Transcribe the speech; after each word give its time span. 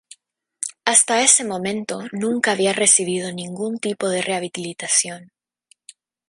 Hasta 0.83 1.21
ese 1.21 1.43
momento 1.43 2.01
nunca 2.11 2.53
había 2.53 2.73
recibido 2.73 3.31
ningún 3.31 3.77
tipo 3.77 4.09
de 4.09 4.23
rehabilitación. 4.23 5.31